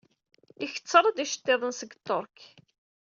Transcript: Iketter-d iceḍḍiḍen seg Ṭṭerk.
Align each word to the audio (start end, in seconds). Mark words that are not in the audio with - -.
Iketter-d 0.65 1.17
iceḍḍiḍen 1.23 1.71
seg 1.79 1.91
Ṭṭerk. 1.99 2.37